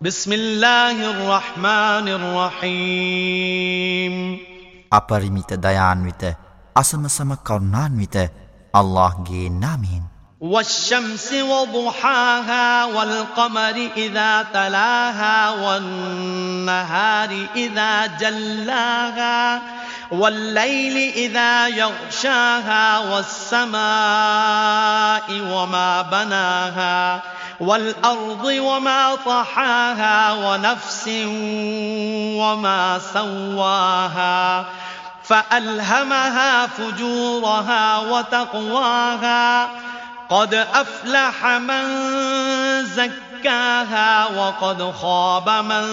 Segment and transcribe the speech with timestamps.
[0.00, 4.14] بسم الله الرحمن الرحيم.
[4.92, 6.36] أبرميت ديان ويت
[6.76, 8.16] أسم سم كرنان ويت
[8.76, 10.02] الله جي نامين
[10.40, 19.62] والشمس وضحاها والقمر إذا تلاها والنهار إذا جلاها
[20.12, 23.80] والليل إذا يغشاها والسماء
[25.52, 27.22] وما بناها
[27.59, 31.07] والأرض وما طحاها ونفس
[32.37, 34.65] وما سواها
[35.23, 39.69] فألهمها فجورها وتقواها
[40.29, 41.85] قد أفلح من
[42.85, 45.83] زكاها وقد خاب من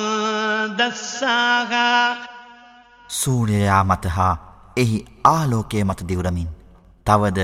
[0.77, 2.17] دساها
[3.13, 4.37] සූර්යයා මත හා
[4.77, 6.49] එහි ආලෝකය මත දිවරමින්
[7.07, 7.39] තවද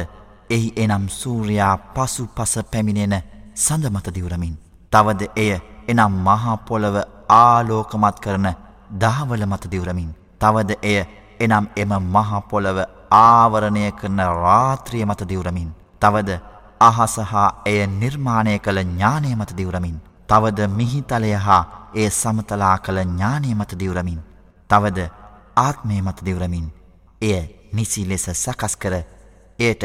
[0.50, 3.14] එහි එනම් සූර්යා පසු පස පැමිණෙන
[3.55, 4.55] සඳ මත දිවරමින්.
[4.91, 6.95] තවද එය එනම් මහාපොළව
[7.29, 8.47] ආලෝකමත් කරන
[8.91, 10.09] දහවල මත දිවරමින්.
[10.39, 11.05] තවද එය
[11.39, 12.77] එනම් එම මහාපොළව
[13.11, 15.69] ආවරණය කරන රාත්‍රිය මත දිවරමින්.
[16.01, 16.39] තවද
[16.79, 19.97] අහස හා එය නිර්මාණය කළ ඥානය මත දිවරමින්.
[20.29, 21.63] තවද මිහිතලය හා
[21.95, 24.21] ඒ සමතලා කළ ඥානය මත දිවරමින්.
[24.69, 24.99] තවද
[25.57, 26.67] ආත්මය මත දිවරමින්.
[27.21, 28.93] එය නිසි ලෙස සකස් කර
[29.59, 29.83] එයට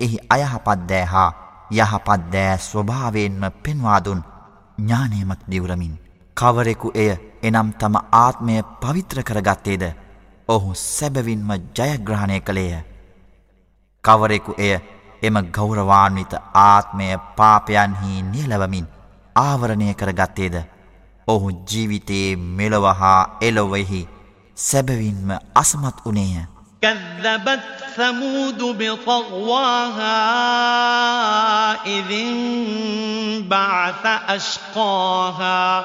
[0.00, 1.30] එහි අයහපත්දෑ හා
[1.71, 4.21] යහපත්දෑ ස්වභාවයෙන්ම පෙන්වාදුන්
[4.77, 5.95] ඥානයමත් දිවරමින්
[6.37, 7.09] කවරෙකු එය
[7.43, 9.83] එනම් තම ආත්මය පවිත්‍ර කරගත්තේද
[10.49, 12.83] ඔහු සැබවින්ම ජයග්‍රහණය කළේය
[14.03, 14.73] කවරෙකු එය
[15.21, 18.87] එම ගෞරවාන්විත ආත්මය පාපයන්හි නියලවමින්
[19.35, 20.55] ආවරණය කරගත්තේද
[21.27, 24.07] ඔහු ජීවිතයේ මෙලොවහා එලොවෙහි
[24.57, 26.47] සැබවින්ම අසමත් වනේය
[26.81, 30.14] كذبت ثمود بطغواها
[31.86, 35.84] إذ انبعث أشقاها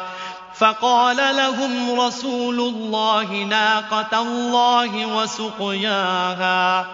[0.55, 6.85] فقال لهم رسول الله ناقة الله وسقياها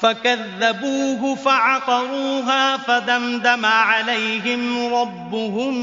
[0.00, 5.74] فكذبوه فعقروها فدمدم عليهم ربهم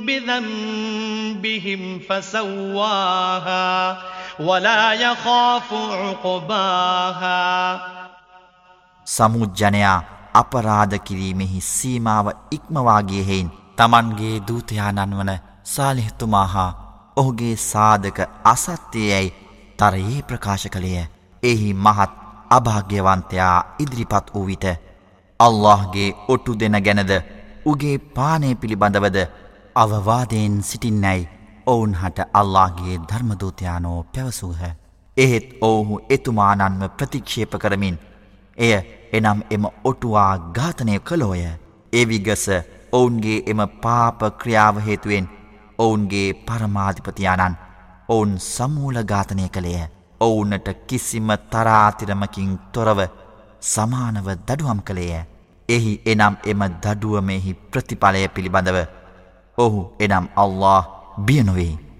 [0.00, 3.98] بذنبهم فسواها
[4.40, 7.42] ولا يخاف عقباها
[9.06, 10.02] සමුජ්ජනයා
[10.34, 15.32] අපරාධ කිරීමෙහි සීමාව ඉක්මවා ගිය හේයින් Tamanගේ දූතයාණන් වන
[15.66, 16.70] සාලිහ්තුමා හා
[17.16, 19.28] ඔහුගේ සාධක අසත්‍යයයි
[19.78, 21.06] තරයේ ප්‍රකාශ කළේය.
[21.42, 22.10] එහි මහත්
[22.50, 24.66] අභාග්‍යවන්තයා ඉදිරිපත් වූ විට
[25.40, 27.12] අල්لهගේ ඔටු දෙන ගැනද
[27.66, 29.18] උගේ පානය පිළිබඳවද
[29.74, 31.28] අවවාදයෙන් සිටින්නැයි
[31.66, 34.60] ඔවුන් හට අල්لهගේ ධර්මදූතයානෝ පැවසූහ.
[35.16, 37.96] එහෙත් ඔවුහු එතුමානන්ව ප්‍රතික්ෂේප කරමින්
[38.58, 38.72] එය
[39.12, 41.42] එනම් එම ඔටුවා ඝාතනය කළෝය.
[41.92, 42.46] එවිගස
[42.92, 45.32] ඔවුන්ගේ එම පාප ක්‍රියාව හේතුවෙන්
[45.78, 47.60] ඔවුන්ගේ පරමාධිපතියානන්
[48.08, 49.90] ඔවුන් සමූල ඝාතනය කළේය.
[50.20, 53.00] ඔවුනට කිසිම තරාතිරමකින් තොරව
[53.66, 55.22] සමානව දඩුවම් කළේය.
[55.68, 58.78] එහි එනම් එම දඩුවමෙහි ප්‍රතිඵලය පිළිබඳව
[59.58, 60.84] ඔහු එනම් අල්له
[61.18, 61.91] බියනොවේ.